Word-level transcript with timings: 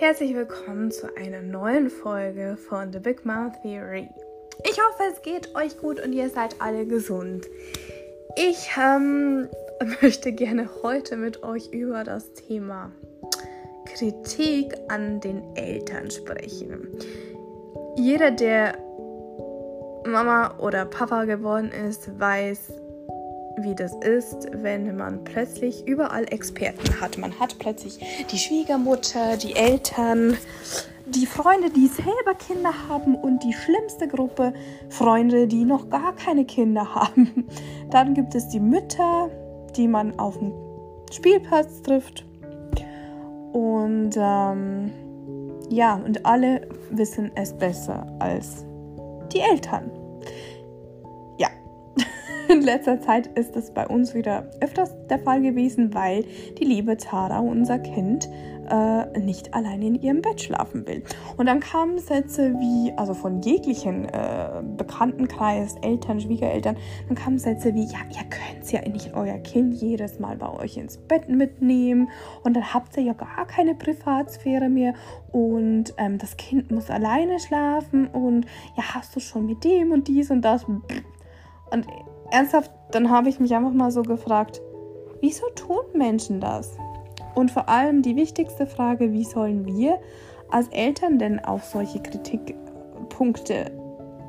Herzlich 0.00 0.32
willkommen 0.32 0.92
zu 0.92 1.08
einer 1.16 1.42
neuen 1.42 1.90
Folge 1.90 2.56
von 2.56 2.92
The 2.92 3.00
Big 3.00 3.26
Mouth 3.26 3.54
Theory. 3.62 4.08
Ich 4.62 4.78
hoffe, 4.80 5.02
es 5.12 5.22
geht 5.22 5.56
euch 5.56 5.76
gut 5.76 5.98
und 5.98 6.12
ihr 6.12 6.30
seid 6.30 6.54
alle 6.60 6.86
gesund. 6.86 7.48
Ich 8.36 8.70
ähm, 8.80 9.48
möchte 10.00 10.30
gerne 10.30 10.68
heute 10.84 11.16
mit 11.16 11.42
euch 11.42 11.72
über 11.72 12.04
das 12.04 12.32
Thema 12.34 12.92
Kritik 13.86 14.72
an 14.86 15.18
den 15.18 15.42
Eltern 15.56 16.12
sprechen. 16.12 16.86
Jeder, 17.96 18.30
der 18.30 18.78
Mama 20.06 20.58
oder 20.58 20.84
Papa 20.84 21.24
geworden 21.24 21.72
ist, 21.72 22.20
weiß, 22.20 22.70
wie 23.62 23.74
das 23.74 23.94
ist, 23.94 24.48
wenn 24.52 24.96
man 24.96 25.24
plötzlich 25.24 25.86
überall 25.86 26.24
Experten 26.24 27.00
hat. 27.00 27.18
Man 27.18 27.38
hat 27.38 27.58
plötzlich 27.58 27.98
die 28.30 28.38
Schwiegermutter, 28.38 29.36
die 29.36 29.54
Eltern, 29.54 30.36
die 31.06 31.26
Freunde, 31.26 31.70
die 31.70 31.86
selber 31.86 32.34
Kinder 32.34 32.72
haben 32.88 33.14
und 33.14 33.42
die 33.42 33.52
schlimmste 33.52 34.08
Gruppe 34.08 34.52
Freunde, 34.88 35.46
die 35.46 35.64
noch 35.64 35.88
gar 35.90 36.14
keine 36.14 36.44
Kinder 36.44 36.94
haben. 36.94 37.48
Dann 37.90 38.14
gibt 38.14 38.34
es 38.34 38.48
die 38.48 38.60
Mütter, 38.60 39.30
die 39.76 39.88
man 39.88 40.18
auf 40.18 40.38
dem 40.38 40.52
Spielplatz 41.10 41.82
trifft. 41.82 42.24
Und 43.52 44.10
ähm, 44.16 44.92
ja, 45.70 45.94
und 45.94 46.24
alle 46.26 46.68
wissen 46.90 47.30
es 47.34 47.52
besser 47.52 48.06
als 48.18 48.64
die 49.32 49.40
Eltern 49.40 49.90
in 52.52 52.62
letzter 52.62 53.00
Zeit 53.00 53.26
ist 53.38 53.56
es 53.56 53.70
bei 53.70 53.86
uns 53.86 54.14
wieder 54.14 54.48
öfters 54.60 54.94
der 55.10 55.18
Fall 55.18 55.42
gewesen, 55.42 55.94
weil 55.94 56.24
die 56.58 56.64
liebe 56.64 56.96
Tara, 56.96 57.40
unser 57.40 57.78
Kind, 57.78 58.28
äh, 58.70 59.18
nicht 59.18 59.54
allein 59.54 59.82
in 59.82 59.94
ihrem 59.94 60.22
Bett 60.22 60.40
schlafen 60.40 60.86
will. 60.86 61.02
Und 61.36 61.46
dann 61.46 61.60
kamen 61.60 61.98
Sätze 61.98 62.54
wie, 62.58 62.92
also 62.96 63.14
von 63.14 63.40
jeglichen 63.42 64.06
äh, 64.06 64.62
Bekanntenkreis, 64.76 65.76
Eltern, 65.82 66.20
Schwiegereltern, 66.20 66.76
dann 67.06 67.16
kamen 67.16 67.38
Sätze 67.38 67.74
wie, 67.74 67.84
ja, 67.84 67.98
ihr 68.10 68.28
könnt 68.28 68.70
ja 68.70 68.80
nicht 68.88 69.14
euer 69.14 69.38
Kind 69.38 69.74
jedes 69.74 70.18
Mal 70.18 70.36
bei 70.36 70.50
euch 70.50 70.76
ins 70.76 70.98
Bett 70.98 71.28
mitnehmen 71.28 72.10
und 72.44 72.54
dann 72.54 72.72
habt 72.74 72.96
ihr 72.96 73.02
ja 73.02 73.12
gar 73.12 73.46
keine 73.46 73.74
Privatsphäre 73.74 74.68
mehr 74.68 74.94
und 75.32 75.94
ähm, 75.98 76.18
das 76.18 76.36
Kind 76.36 76.70
muss 76.70 76.90
alleine 76.90 77.38
schlafen 77.40 78.06
und 78.08 78.46
ja, 78.76 78.94
hast 78.94 79.14
du 79.16 79.20
schon 79.20 79.46
mit 79.46 79.64
dem 79.64 79.92
und 79.92 80.08
dies 80.08 80.30
und 80.30 80.42
das. 80.42 80.64
Und 80.64 81.86
ernsthaft, 82.30 82.70
dann 82.90 83.10
habe 83.10 83.28
ich 83.28 83.40
mich 83.40 83.54
einfach 83.54 83.72
mal 83.72 83.90
so 83.90 84.02
gefragt, 84.02 84.60
wieso 85.20 85.46
tun 85.54 85.84
Menschen 85.94 86.40
das? 86.40 86.76
Und 87.34 87.50
vor 87.50 87.68
allem 87.68 88.02
die 88.02 88.16
wichtigste 88.16 88.66
Frage, 88.66 89.12
wie 89.12 89.24
sollen 89.24 89.66
wir 89.66 89.98
als 90.50 90.68
Eltern 90.68 91.18
denn 91.18 91.38
auf 91.38 91.64
solche 91.64 92.00
Kritikpunkte 92.00 93.70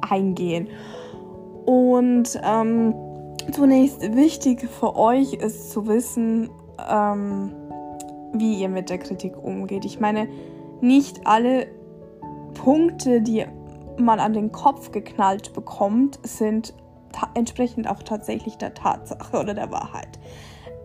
eingehen? 0.08 0.68
Und 1.66 2.40
ähm, 2.44 2.94
zunächst 3.52 4.16
wichtig 4.16 4.68
für 4.70 4.96
euch 4.96 5.34
ist 5.34 5.72
zu 5.72 5.88
wissen, 5.88 6.50
ähm, 6.90 7.54
wie 8.34 8.62
ihr 8.62 8.70
mit 8.70 8.90
der 8.90 8.98
Kritik 8.98 9.34
umgeht. 9.42 9.86
Ich 9.86 10.00
meine, 10.00 10.28
nicht 10.82 11.26
alle 11.26 11.68
Punkte, 12.54 13.22
die 13.22 13.46
man 13.98 14.20
an 14.20 14.34
den 14.34 14.52
Kopf 14.52 14.92
geknallt 14.92 15.54
bekommt, 15.54 16.20
sind 16.24 16.74
entsprechend 17.34 17.90
auch 17.90 18.04
tatsächlich 18.04 18.58
der 18.58 18.74
Tatsache 18.74 19.38
oder 19.40 19.54
der 19.54 19.72
Wahrheit. 19.72 20.20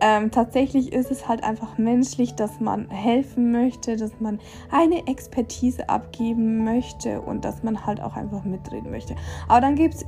Ähm, 0.01 0.29
tatsächlich 0.29 0.91
ist 0.91 1.09
es 1.09 1.27
halt 1.27 1.43
einfach 1.43 1.77
menschlich, 1.77 2.35
dass 2.35 2.59
man 2.59 2.89
helfen 2.89 3.51
möchte, 3.51 3.95
dass 3.95 4.19
man 4.19 4.39
eine 4.69 5.07
Expertise 5.07 5.87
abgeben 5.87 6.65
möchte 6.65 7.21
und 7.21 7.45
dass 7.45 7.63
man 7.63 7.85
halt 7.85 8.01
auch 8.01 8.15
einfach 8.15 8.43
mitreden 8.43 8.91
möchte. 8.91 9.15
Aber 9.47 9.61
dann 9.61 9.75
gibt 9.75 9.95
es 9.95 10.05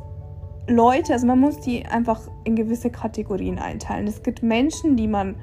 Leute, 0.67 1.13
also 1.13 1.25
man 1.25 1.39
muss 1.39 1.61
die 1.61 1.85
einfach 1.85 2.19
in 2.44 2.56
gewisse 2.56 2.89
Kategorien 2.89 3.57
einteilen. 3.59 4.07
Es 4.07 4.22
gibt 4.22 4.44
Menschen, 4.44 4.97
die 4.97 5.07
man 5.07 5.35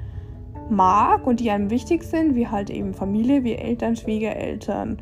mag 0.69 1.25
und 1.25 1.39
die 1.39 1.49
einem 1.49 1.71
wichtig 1.71 2.03
sind, 2.03 2.35
wie 2.35 2.47
halt 2.47 2.69
eben 2.69 2.93
Familie, 2.93 3.43
wie 3.43 3.55
Eltern, 3.55 3.95
Schwiegereltern, 3.95 5.01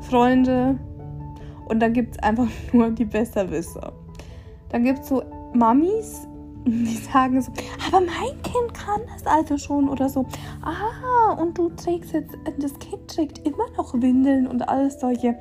Freunde. 0.00 0.78
Und 1.66 1.80
dann 1.80 1.92
gibt 1.92 2.16
es 2.16 2.22
einfach 2.22 2.46
nur 2.72 2.90
die 2.90 3.04
Besserwisser. 3.04 3.92
Dann 4.74 4.82
gibt 4.82 5.02
es 5.02 5.08
so 5.08 5.22
Mamis, 5.52 6.26
die 6.66 6.96
sagen 7.12 7.40
so, 7.40 7.52
aber 7.86 8.00
mein 8.00 8.42
Kind 8.42 8.74
kann 8.74 9.02
das 9.06 9.24
also 9.24 9.56
schon 9.56 9.88
oder 9.88 10.08
so. 10.08 10.26
Ah, 10.62 11.34
und 11.34 11.56
du 11.56 11.68
trägst 11.70 12.12
jetzt, 12.12 12.34
das 12.58 12.76
Kind 12.80 13.08
trägt 13.08 13.46
immer 13.46 13.70
noch 13.76 13.94
Windeln 13.94 14.48
und 14.48 14.68
alles 14.68 14.98
solche 14.98 15.38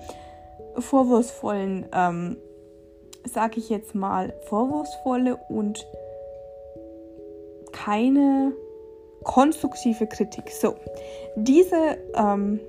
vorwurfsvollen, 0.77 1.87
ähm, 1.93 2.37
sag 3.25 3.57
ich 3.57 3.69
jetzt 3.69 3.95
mal, 3.95 4.35
vorwurfsvolle 4.49 5.39
und 5.49 5.83
keine 7.71 8.53
konstruktive 9.23 10.05
Kritik. 10.05 10.51
So, 10.51 10.75
diese 11.35 11.97
ähm, 12.13 12.59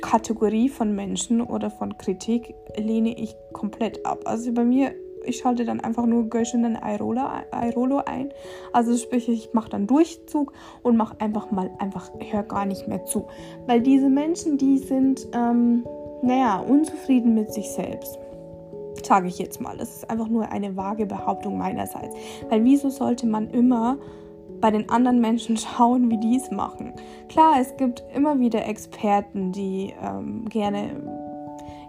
Kategorie 0.00 0.70
von 0.70 0.94
Menschen 0.94 1.42
oder 1.42 1.70
von 1.70 1.98
Kritik 1.98 2.54
lehne 2.78 3.14
ich 3.14 3.36
komplett 3.52 4.06
ab. 4.06 4.20
Also 4.24 4.50
bei 4.54 4.64
mir 4.64 4.94
ich 5.26 5.38
schalte 5.38 5.64
dann 5.64 5.80
einfach 5.80 6.06
nur 6.06 6.28
Göschenen 6.28 6.76
Airolo 6.76 7.98
ein. 8.04 8.32
Also 8.72 8.96
sprich, 8.96 9.28
ich 9.28 9.52
mache 9.52 9.70
dann 9.70 9.86
Durchzug 9.86 10.52
und 10.82 10.96
mache 10.96 11.20
einfach 11.20 11.50
mal, 11.50 11.70
einfach, 11.78 12.10
höre 12.18 12.42
gar 12.42 12.66
nicht 12.66 12.88
mehr 12.88 13.04
zu. 13.04 13.26
Weil 13.66 13.80
diese 13.80 14.08
Menschen, 14.08 14.58
die 14.58 14.78
sind, 14.78 15.26
ähm, 15.32 15.86
naja, 16.22 16.58
unzufrieden 16.60 17.34
mit 17.34 17.52
sich 17.52 17.70
selbst. 17.70 18.18
Sage 19.02 19.28
ich 19.28 19.38
jetzt 19.38 19.60
mal. 19.60 19.76
Das 19.76 19.96
ist 19.96 20.10
einfach 20.10 20.28
nur 20.28 20.50
eine 20.50 20.76
vage 20.76 21.06
Behauptung 21.06 21.58
meinerseits. 21.58 22.14
Weil 22.48 22.64
wieso 22.64 22.90
sollte 22.90 23.26
man 23.26 23.50
immer 23.50 23.98
bei 24.60 24.70
den 24.70 24.88
anderen 24.88 25.20
Menschen 25.20 25.56
schauen, 25.58 26.10
wie 26.10 26.18
die 26.18 26.36
es 26.36 26.50
machen? 26.50 26.92
Klar, 27.28 27.56
es 27.60 27.76
gibt 27.76 28.04
immer 28.14 28.38
wieder 28.38 28.66
Experten, 28.66 29.52
die 29.52 29.92
ähm, 30.02 30.46
gerne 30.48 31.23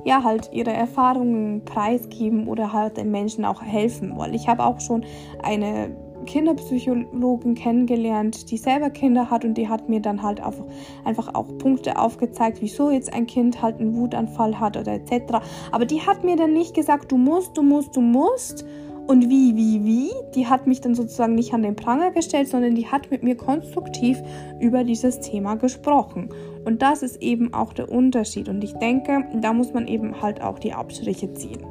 ja 0.06 0.24
halt 0.24 0.50
ihre 0.54 0.72
Erfahrungen 0.72 1.66
preisgeben 1.66 2.48
oder 2.48 2.72
halt 2.72 2.98
den 2.98 3.12
Menschen 3.12 3.44
auch 3.44 3.62
helfen 3.62 4.16
wollen. 4.16 4.34
Ich 4.34 4.48
habe 4.48 4.64
auch 4.64 4.80
schon 4.80 5.04
eine 5.44 5.90
Kinderpsychologin 6.26 7.56
kennengelernt, 7.56 8.50
die 8.52 8.58
selber 8.58 8.90
Kinder 8.90 9.30
hat 9.30 9.46
und 9.46 9.56
die 9.56 9.68
hat 9.68 9.90
mir 9.90 10.00
dann 10.00 10.22
halt 10.22 10.42
auch 10.42 10.56
einfach 11.04 11.34
auch 11.34 11.58
Punkte 11.58 11.98
aufgezeigt, 11.98 12.62
wieso 12.62 12.92
jetzt 12.92 13.14
ein 13.14 13.28
Kind 13.28 13.62
halt 13.62 13.80
einen 13.80 13.96
Wutanfall 13.96 14.60
hat 14.60 14.78
oder 14.78 14.94
etc. 14.94 15.36
Aber 15.72 15.86
die 15.86 16.02
hat 16.02 16.24
mir 16.24 16.36
dann 16.36 16.54
nicht 16.54 16.74
gesagt, 16.74 17.12
du 17.12 17.18
musst, 17.18 17.58
du 17.58 17.64
musst, 17.64 17.96
du 17.96 18.02
musst, 18.02 18.66
und 19.08 19.30
wie, 19.30 19.56
wie, 19.56 19.84
wie, 19.86 20.12
die 20.34 20.48
hat 20.48 20.66
mich 20.66 20.82
dann 20.82 20.96
sozusagen 20.96 21.36
nicht 21.36 21.54
an 21.54 21.62
den 21.62 21.76
Pranger 21.76 22.12
gestellt, 22.12 22.48
sondern 22.48 22.74
die 22.76 22.88
hat 22.88 23.12
mit 23.12 23.22
mir 23.22 23.36
konstruktiv 23.36 24.18
über 24.60 24.84
dieses 24.84 25.20
Thema 25.20 25.56
gesprochen. 25.56 26.30
Und 26.66 26.82
das 26.82 27.04
ist 27.04 27.22
eben 27.22 27.54
auch 27.54 27.74
der 27.74 27.92
Unterschied. 27.92 28.50
Und 28.50 28.64
ich 28.64 28.74
denke, 28.74 29.26
da 29.36 29.54
muss 29.54 29.74
man 29.74 29.88
eben 29.88 30.22
halt 30.22 30.42
auch 30.42 30.58
die 30.58 30.74
Abstriche 30.74 31.34
ziehen. 31.34 31.64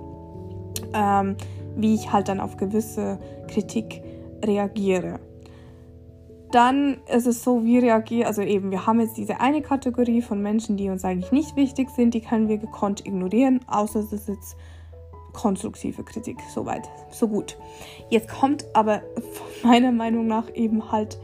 Ähm, 0.95 1.37
wie 1.77 1.95
ich 1.95 2.13
halt 2.13 2.29
dann 2.29 2.41
auf 2.41 2.57
gewisse 2.57 3.19
Kritik 3.49 4.03
reagiere. 4.45 5.19
Dann 6.53 6.99
ist 7.13 7.27
es 7.27 7.43
so, 7.43 7.65
wie 7.65 7.79
reagiere, 7.79 8.29
also 8.29 8.43
eben, 8.43 8.71
wir 8.71 8.87
haben 8.87 9.01
jetzt 9.01 9.17
diese 9.17 9.41
eine 9.41 9.61
Kategorie 9.61 10.23
von 10.23 10.41
Menschen, 10.41 10.77
die 10.77 10.89
uns 10.89 11.05
eigentlich 11.05 11.33
nicht 11.33 11.57
wichtig 11.57 11.91
sind, 11.91 12.15
die 12.15 12.21
können 12.21 12.49
wir 12.49 12.59
gekonnt 12.59 13.05
ignorieren, 13.05 13.59
außer 13.67 13.99
es 13.99 14.13
ist 14.13 14.29
jetzt 14.29 14.57
konstruktive 15.35 16.03
Kritik. 16.03 16.39
Soweit, 16.55 16.89
so 17.11 17.29
gut. 17.29 17.59
Jetzt 18.09 18.29
kommt 18.29 18.65
aber 18.73 19.03
meiner 19.63 19.93
Meinung 19.93 20.27
nach 20.27 20.47
eben 20.55 20.91
halt 20.91 21.19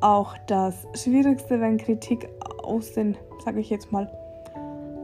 auch 0.00 0.36
das 0.46 0.86
Schwierigste, 0.94 1.60
wenn 1.60 1.76
Kritik 1.76 2.28
aus 2.62 2.92
den, 2.92 3.16
sage 3.44 3.60
ich 3.60 3.68
jetzt 3.70 3.92
mal, 3.92 4.10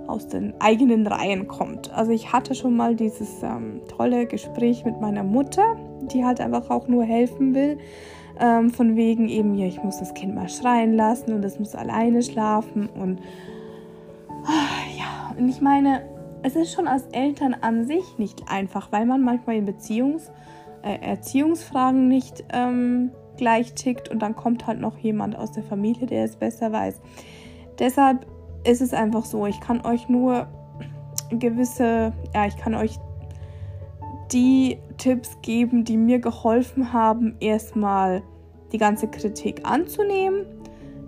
aus 0.06 0.28
den 0.28 0.54
eigenen 0.60 1.06
Reihen 1.06 1.48
kommt. 1.48 1.92
Also 1.92 2.12
ich 2.12 2.32
hatte 2.32 2.54
schon 2.54 2.76
mal 2.76 2.94
dieses 2.94 3.42
ähm, 3.42 3.80
tolle 3.88 4.26
Gespräch 4.26 4.84
mit 4.84 5.00
meiner 5.00 5.22
Mutter, 5.22 5.76
die 6.12 6.24
halt 6.24 6.40
einfach 6.40 6.70
auch 6.70 6.88
nur 6.88 7.04
helfen 7.04 7.54
will. 7.54 7.78
Ähm, 8.38 8.70
von 8.70 8.96
wegen 8.96 9.28
eben, 9.28 9.54
ja, 9.54 9.66
ich 9.66 9.82
muss 9.82 9.98
das 9.98 10.14
Kind 10.14 10.34
mal 10.34 10.48
schreien 10.48 10.94
lassen 10.94 11.32
und 11.32 11.44
es 11.44 11.58
muss 11.58 11.74
alleine 11.74 12.22
schlafen 12.22 12.88
und 12.88 13.20
ah, 14.44 14.98
ja, 14.98 15.34
und 15.38 15.48
ich 15.48 15.60
meine, 15.60 16.02
es 16.42 16.56
ist 16.56 16.72
schon 16.72 16.88
als 16.88 17.04
Eltern 17.12 17.54
an 17.54 17.86
sich 17.86 18.18
nicht 18.18 18.48
einfach, 18.48 18.90
weil 18.90 19.06
man 19.06 19.22
manchmal 19.22 19.56
in 19.56 19.66
Beziehungs-, 19.66 20.30
äh, 20.82 20.98
Erziehungsfragen 21.00 22.08
nicht 22.08 22.44
ähm, 22.52 23.10
gleich 23.36 23.74
tickt 23.74 24.08
und 24.08 24.20
dann 24.20 24.36
kommt 24.36 24.66
halt 24.66 24.80
noch 24.80 24.98
jemand 24.98 25.36
aus 25.36 25.52
der 25.52 25.62
Familie, 25.62 26.06
der 26.06 26.24
es 26.24 26.36
besser 26.36 26.72
weiß. 26.72 27.00
Deshalb 27.78 28.26
ist 28.64 28.80
es 28.80 28.92
einfach 28.92 29.24
so, 29.24 29.46
ich 29.46 29.60
kann 29.60 29.84
euch 29.84 30.08
nur 30.08 30.48
gewisse, 31.30 32.12
ja, 32.34 32.46
ich 32.46 32.56
kann 32.56 32.74
euch 32.74 32.98
die 34.32 34.78
Tipps 34.98 35.38
geben, 35.42 35.84
die 35.84 35.96
mir 35.96 36.18
geholfen 36.18 36.92
haben, 36.92 37.36
erstmal 37.40 38.22
die 38.72 38.78
ganze 38.78 39.08
Kritik 39.08 39.62
anzunehmen, 39.64 40.46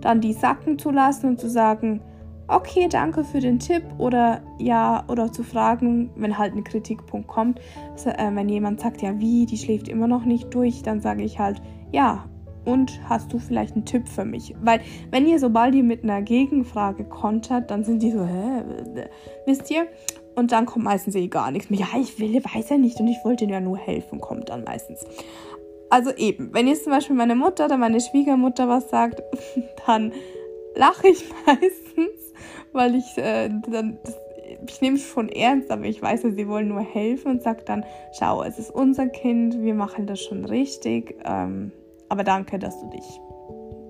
dann 0.01 0.21
die 0.21 0.33
sacken 0.33 0.77
zu 0.77 0.91
lassen 0.91 1.27
und 1.29 1.39
zu 1.39 1.49
sagen, 1.49 2.01
okay, 2.47 2.87
danke 2.89 3.23
für 3.23 3.39
den 3.39 3.59
Tipp 3.59 3.83
oder 3.97 4.41
ja, 4.59 5.03
oder 5.07 5.31
zu 5.31 5.43
fragen, 5.43 6.11
wenn 6.15 6.37
halt 6.37 6.55
ein 6.55 6.63
Kritikpunkt 6.63 7.27
kommt, 7.27 7.59
äh, 8.05 8.31
wenn 8.33 8.49
jemand 8.49 8.81
sagt, 8.81 9.01
ja, 9.01 9.19
wie, 9.19 9.45
die 9.45 9.57
schläft 9.57 9.87
immer 9.87 10.07
noch 10.07 10.25
nicht 10.25 10.53
durch, 10.53 10.83
dann 10.83 11.01
sage 11.01 11.23
ich 11.23 11.39
halt, 11.39 11.61
ja, 11.91 12.25
und 12.65 12.99
hast 13.07 13.31
du 13.31 13.39
vielleicht 13.39 13.75
einen 13.75 13.85
Tipp 13.85 14.07
für 14.07 14.25
mich? 14.25 14.55
Weil, 14.61 14.81
wenn 15.11 15.27
ihr 15.27 15.39
sobald 15.39 15.75
ihr 15.75 15.83
mit 15.83 16.03
einer 16.03 16.21
Gegenfrage 16.21 17.03
kontert, 17.03 17.69
dann 17.69 17.83
sind 17.83 18.01
die 18.01 18.11
so, 18.11 18.25
hä, 18.25 18.63
wisst 19.45 19.69
ihr? 19.69 19.87
Und 20.35 20.51
dann 20.51 20.65
kommt 20.65 20.83
meistens 20.83 21.15
eh 21.15 21.27
gar 21.27 21.51
nichts 21.51 21.69
mehr. 21.69 21.81
Ja, 21.81 21.99
ich 21.99 22.19
will, 22.19 22.43
weiß 22.43 22.69
ja 22.69 22.77
nicht 22.77 22.99
und 22.99 23.07
ich 23.07 23.17
wollte 23.23 23.45
ja 23.45 23.61
nur 23.61 23.77
helfen, 23.77 24.19
kommt 24.19 24.49
dann 24.49 24.63
meistens. 24.63 25.05
Also 25.89 26.11
eben, 26.15 26.53
wenn 26.53 26.67
jetzt 26.67 26.83
zum 26.83 26.91
Beispiel 26.91 27.15
meine 27.15 27.35
Mutter 27.35 27.65
oder 27.65 27.77
meine 27.77 28.01
Schwiegermutter 28.01 28.67
was 28.67 28.89
sagt, 28.89 29.21
dann 29.87 30.11
lache 30.75 31.07
ich 31.07 31.23
meistens, 31.45 31.84
weil 32.75 32.95
ich 32.95 33.17
äh, 33.17 33.49
dann, 33.69 33.97
das, 34.03 34.15
ich 34.67 34.81
nehme 34.81 34.97
es 34.97 35.03
schon 35.03 35.29
ernst, 35.29 35.71
aber 35.71 35.85
ich 35.85 36.01
weiß 36.01 36.23
ja, 36.23 36.31
sie 36.31 36.47
wollen 36.47 36.67
nur 36.67 36.81
helfen 36.81 37.31
und 37.31 37.41
sage 37.41 37.63
dann, 37.65 37.85
schau, 38.17 38.43
es 38.43 38.59
ist 38.59 38.71
unser 38.71 39.07
Kind, 39.07 39.61
wir 39.61 39.73
machen 39.73 40.05
das 40.07 40.21
schon 40.21 40.45
richtig, 40.45 41.15
ähm, 41.25 41.71
aber 42.09 42.23
danke, 42.23 42.59
dass 42.59 42.79
du 42.81 42.89
dich 42.89 43.19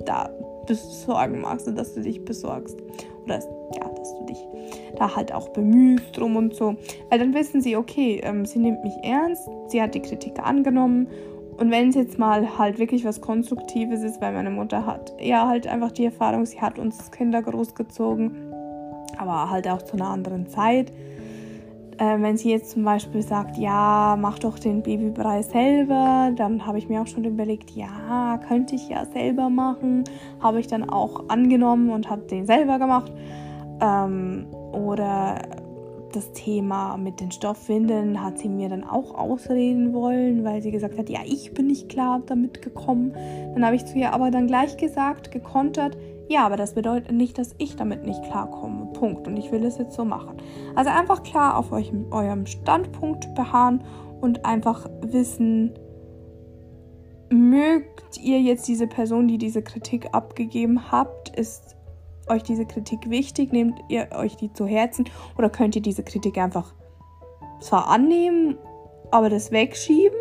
da 0.06 0.30
besorgen 0.66 1.42
magst 1.42 1.68
und 1.68 1.78
dass 1.78 1.94
du 1.94 2.02
dich 2.02 2.24
besorgst. 2.24 2.78
Oder 3.24 3.40
ja, 3.76 3.90
dass 3.90 4.18
du 4.20 4.26
dich 4.26 4.38
da 4.98 5.16
halt 5.16 5.34
auch 5.34 5.50
bemühst 5.50 6.18
drum 6.18 6.36
und 6.36 6.56
so. 6.56 6.76
Weil 7.10 7.20
dann 7.20 7.34
wissen 7.34 7.62
sie, 7.62 7.76
okay, 7.76 8.22
ähm, 8.24 8.46
sie 8.46 8.60
nimmt 8.60 8.84
mich 8.84 8.96
ernst, 9.04 9.50
sie 9.68 9.82
hat 9.82 9.96
die 9.96 10.02
Kritik 10.02 10.40
angenommen 10.40 11.08
und 11.58 11.72
wenn 11.72 11.90
es 11.90 11.96
jetzt 11.96 12.20
mal 12.20 12.58
halt 12.58 12.80
wirklich 12.80 13.06
was 13.06 13.22
Konstruktives 13.22 14.04
ist, 14.04 14.20
weil 14.20 14.34
meine 14.34 14.50
Mutter 14.50 14.86
hat 14.86 15.14
ja 15.20 15.48
halt 15.48 15.68
einfach 15.68 15.92
die 15.92 16.06
Erfahrung, 16.06 16.46
sie 16.46 16.60
hat 16.60 16.78
uns 16.78 17.12
Kinder 17.12 17.42
großgezogen, 17.42 18.45
aber 19.18 19.50
halt 19.50 19.68
auch 19.68 19.82
zu 19.82 19.94
einer 19.94 20.10
anderen 20.10 20.48
Zeit. 20.48 20.92
Äh, 21.98 22.22
wenn 22.22 22.38
sie 22.38 22.52
jetzt 22.52 22.72
zum 22.72 22.84
Beispiel 22.84 23.22
sagt, 23.22 23.58
ja, 23.58 24.18
mach 24.20 24.40
doch 24.40 24.60
den 24.60 24.84
Babybrei 24.84 25.42
selber, 25.44 26.32
dann 26.36 26.66
habe 26.66 26.78
ich 26.78 26.90
mir 26.90 27.02
auch 27.02 27.08
schon 27.08 27.24
überlegt, 27.24 27.72
ja, 27.72 28.40
könnte 28.48 28.76
ich 28.76 28.90
ja 28.90 29.06
selber 29.06 29.50
machen. 29.50 30.04
Habe 30.42 30.60
ich 30.60 30.68
dann 30.68 30.90
auch 30.90 31.30
angenommen 31.30 31.90
und 31.90 32.10
habe 32.10 32.24
den 32.24 32.46
selber 32.46 32.80
gemacht. 32.80 33.12
Ähm, 33.82 34.48
oder 34.74 35.40
das 36.16 36.32
Thema 36.32 36.98
mit 36.98 37.20
den 37.20 37.32
Stoffwindeln 37.32 38.22
hat 38.24 38.40
sie 38.40 38.48
mir 38.48 38.70
dann 38.70 38.84
auch 38.84 39.16
ausreden 39.16 39.94
wollen, 39.94 40.44
weil 40.44 40.62
sie 40.62 40.72
gesagt 40.72 40.98
hat, 40.98 41.10
ja, 41.10 41.20
ich 41.26 41.54
bin 41.54 41.68
nicht 41.68 41.90
klar 41.90 42.22
damit 42.26 42.62
gekommen. 42.62 43.14
Dann 43.54 43.66
habe 43.66 43.76
ich 43.76 43.86
zu 43.86 43.98
ihr 43.98 44.14
aber 44.14 44.32
dann 44.32 44.48
gleich 44.48 44.78
gesagt, 44.78 45.32
gekontert, 45.32 45.98
ja, 46.28 46.46
aber 46.46 46.58
das 46.58 46.74
bedeutet 46.74 47.12
nicht, 47.12 47.38
dass 47.38 47.54
ich 47.58 47.76
damit 47.76 48.04
nicht 48.04 48.24
klarkomme. 48.24 48.88
Punkt. 48.94 49.28
Und 49.28 49.38
ich 49.38 49.52
will 49.52 49.64
es 49.64 49.78
jetzt 49.78 49.96
so 49.96 50.06
machen. 50.06 50.38
Also 50.76 50.90
einfach 50.90 51.24
klar 51.24 51.58
auf 51.58 51.72
euch, 51.72 51.92
eurem 52.12 52.46
Standpunkt 52.46 53.34
beharren 53.36 53.84
und 54.22 54.46
einfach 54.46 54.90
wissen, 55.02 55.74
mögt 57.30 58.18
ihr 58.18 58.42
jetzt 58.42 58.68
diese 58.68 58.88
Person, 58.88 59.28
die 59.28 59.38
diese 59.38 59.62
Kritik 59.62 60.10
abgegeben 60.14 60.92
habt, 60.92 61.38
ist 61.38 61.76
euch 62.28 62.42
diese 62.42 62.66
Kritik 62.66 63.10
wichtig? 63.10 63.52
Nehmt 63.52 63.80
ihr 63.90 64.10
euch 64.16 64.36
die 64.36 64.52
zu 64.52 64.66
Herzen? 64.66 65.06
Oder 65.38 65.50
könnt 65.50 65.76
ihr 65.76 65.82
diese 65.82 66.04
Kritik 66.04 66.38
einfach 66.38 66.74
zwar 67.60 67.88
annehmen, 67.88 68.58
aber 69.12 69.30
das 69.30 69.52
wegschieben, 69.52 70.18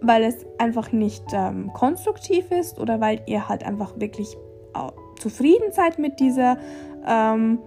weil 0.00 0.22
es 0.22 0.46
einfach 0.58 0.92
nicht 0.92 1.24
ähm, 1.32 1.72
konstruktiv 1.72 2.50
ist 2.52 2.78
oder 2.78 3.00
weil 3.00 3.22
ihr 3.26 3.48
halt 3.48 3.64
einfach 3.64 3.98
wirklich 3.98 4.36
zufrieden 5.20 5.72
seid 5.72 5.98
mit 5.98 6.20
dieser 6.20 6.58
ähm, 7.06 7.58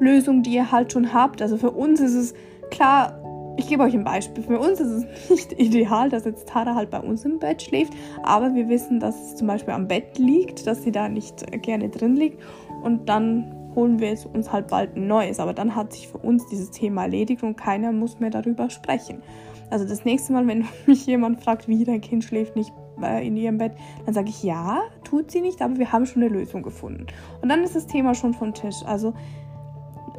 Lösung, 0.00 0.42
die 0.42 0.54
ihr 0.54 0.70
halt 0.70 0.92
schon 0.92 1.12
habt? 1.12 1.42
Also 1.42 1.56
für 1.56 1.70
uns 1.70 2.00
ist 2.00 2.14
es 2.14 2.34
klar, 2.70 3.18
ich 3.56 3.66
gebe 3.66 3.82
euch 3.82 3.94
ein 3.94 4.04
Beispiel. 4.04 4.44
Für 4.44 4.58
uns 4.58 4.80
ist 4.80 4.90
es 4.90 5.30
nicht 5.30 5.52
ideal, 5.52 6.08
dass 6.08 6.24
jetzt 6.24 6.48
Tara 6.48 6.74
halt 6.74 6.90
bei 6.90 7.00
uns 7.00 7.24
im 7.24 7.38
Bett 7.38 7.62
schläft, 7.62 7.92
aber 8.22 8.54
wir 8.54 8.68
wissen, 8.68 9.00
dass 9.00 9.20
es 9.20 9.36
zum 9.36 9.46
Beispiel 9.46 9.74
am 9.74 9.88
Bett 9.88 10.18
liegt, 10.18 10.66
dass 10.66 10.82
sie 10.82 10.92
da 10.92 11.08
nicht 11.08 11.44
gerne 11.62 11.88
drin 11.88 12.16
liegt 12.16 12.40
und 12.82 13.08
dann 13.08 13.54
holen 13.74 14.00
wir 14.00 14.16
uns 14.32 14.52
halt 14.52 14.68
bald 14.68 14.96
ein 14.96 15.06
neues. 15.06 15.40
Aber 15.40 15.54
dann 15.54 15.74
hat 15.74 15.92
sich 15.92 16.08
für 16.08 16.18
uns 16.18 16.46
dieses 16.46 16.70
Thema 16.70 17.02
erledigt 17.02 17.42
und 17.42 17.56
keiner 17.56 17.92
muss 17.92 18.18
mehr 18.20 18.30
darüber 18.30 18.70
sprechen. 18.70 19.22
Also 19.70 19.86
das 19.86 20.04
nächste 20.04 20.32
Mal, 20.32 20.46
wenn 20.48 20.66
mich 20.86 21.06
jemand 21.06 21.42
fragt, 21.42 21.68
wie 21.68 21.84
dein 21.84 22.00
Kind 22.00 22.24
schläft 22.24 22.56
nicht 22.56 22.72
äh, 23.02 23.26
in 23.26 23.36
ihrem 23.36 23.58
Bett, 23.58 23.72
dann 24.04 24.14
sage 24.14 24.28
ich 24.28 24.42
ja, 24.42 24.82
tut 25.08 25.30
sie 25.30 25.40
nicht, 25.40 25.62
aber 25.62 25.76
wir 25.76 25.92
haben 25.92 26.06
schon 26.06 26.22
eine 26.22 26.32
Lösung 26.32 26.62
gefunden. 26.62 27.06
Und 27.40 27.48
dann 27.48 27.62
ist 27.62 27.74
das 27.74 27.86
Thema 27.86 28.14
schon 28.14 28.34
vom 28.34 28.52
Tisch. 28.54 28.76
Also 28.86 29.14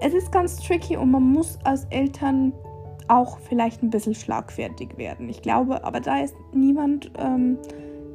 es 0.02 0.14
ist 0.14 0.32
ganz 0.32 0.58
tricky 0.58 0.98
und 0.98 1.12
man 1.12 1.24
muss 1.24 1.60
als 1.64 1.86
Eltern 1.86 2.54
auch 3.08 3.40
vielleicht 3.40 3.84
ein 3.84 3.90
bisschen 3.90 4.16
schlagfertig 4.16 4.98
werden. 4.98 5.30
Ich 5.30 5.42
glaube, 5.42 5.84
aber 5.84 6.00
da 6.00 6.20
ist 6.20 6.36
niemand 6.54 7.12
ähm, 7.18 7.58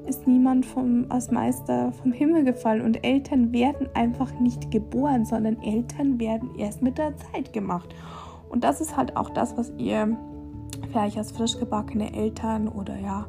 ist 0.06 0.26
niemand 0.26 0.66
vom, 0.66 1.06
als 1.08 1.30
Meister 1.30 1.92
vom 1.92 2.12
Himmel 2.12 2.44
gefallen 2.44 2.82
und 2.82 3.04
Eltern 3.04 3.52
werden 3.52 3.88
einfach 3.94 4.32
nicht 4.38 4.70
geboren, 4.70 5.24
sondern 5.24 5.60
Eltern 5.62 6.20
werden 6.20 6.50
erst 6.58 6.82
mit 6.82 6.98
der 6.98 7.14
Zeit 7.16 7.52
gemacht. 7.52 7.94
Und 8.48 8.64
das 8.64 8.80
ist 8.80 8.96
halt 8.96 9.16
auch 9.16 9.30
das, 9.30 9.56
was 9.56 9.72
ihr 9.78 10.16
vielleicht 10.90 11.16
als 11.16 11.32
frisch 11.32 11.58
gebackene 11.58 12.14
Eltern 12.14 12.68
oder 12.68 12.98
ja 12.98 13.26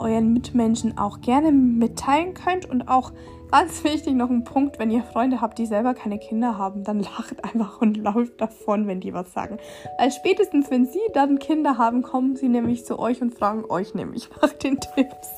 euren 0.00 0.32
Mitmenschen 0.32 0.98
auch 0.98 1.20
gerne 1.20 1.52
mitteilen 1.52 2.34
könnt 2.34 2.66
und 2.66 2.88
auch 2.88 3.12
Ganz 3.50 3.82
wichtig 3.84 4.14
noch 4.14 4.30
ein 4.30 4.44
Punkt, 4.44 4.78
wenn 4.78 4.90
ihr 4.90 5.02
Freunde 5.02 5.40
habt, 5.40 5.58
die 5.58 5.66
selber 5.66 5.94
keine 5.94 6.18
Kinder 6.18 6.56
haben, 6.56 6.84
dann 6.84 7.00
lacht 7.00 7.42
einfach 7.44 7.80
und 7.80 7.96
lauft 7.96 8.40
davon, 8.40 8.86
wenn 8.86 9.00
die 9.00 9.12
was 9.12 9.32
sagen. 9.32 9.58
Weil 9.98 10.10
spätestens, 10.12 10.70
wenn 10.70 10.86
sie 10.86 11.00
dann 11.12 11.38
Kinder 11.38 11.78
haben, 11.78 12.02
kommen 12.02 12.36
sie 12.36 12.48
nämlich 12.48 12.84
zu 12.84 12.98
euch 12.98 13.20
und 13.20 13.34
fragen 13.34 13.64
euch 13.68 13.94
nämlich 13.94 14.28
nach 14.42 14.52
den 14.52 14.78
Tipps. 14.80 15.28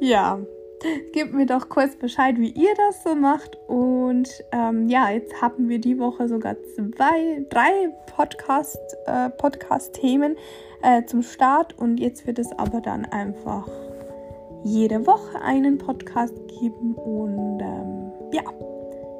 ja, 0.00 0.38
gebt 1.12 1.34
mir 1.34 1.46
doch 1.46 1.68
kurz 1.68 1.96
Bescheid, 1.96 2.36
wie 2.38 2.50
ihr 2.50 2.74
das 2.76 3.02
so 3.02 3.14
macht. 3.14 3.58
Und 3.66 4.28
ähm, 4.52 4.88
ja, 4.88 5.10
jetzt 5.10 5.42
haben 5.42 5.68
wir 5.68 5.80
die 5.80 5.98
Woche 5.98 6.28
sogar 6.28 6.56
zwei, 6.76 7.44
drei 7.48 7.90
Podcast, 8.14 8.78
äh, 9.06 9.30
Podcast-Themen 9.30 10.36
äh, 10.82 11.04
zum 11.04 11.22
Start. 11.22 11.78
Und 11.78 11.98
jetzt 11.98 12.26
wird 12.26 12.38
es 12.38 12.50
aber 12.52 12.80
dann 12.80 13.04
einfach 13.06 13.68
jede 14.64 15.06
Woche 15.06 15.40
einen 15.42 15.78
Podcast 15.78 16.34
geben. 16.48 16.94
Und 16.94 17.60
ähm, 17.60 18.12
ja, 18.32 18.42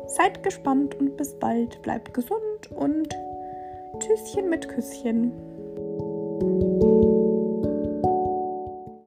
seid 0.06 0.42
gespannt 0.42 0.94
und 0.96 1.16
bis 1.16 1.34
bald. 1.38 1.80
Bleibt 1.82 2.14
gesund 2.14 2.72
und 2.74 3.08
Tschüsschen 4.00 4.48
mit 4.48 4.68
Küsschen. 4.68 5.32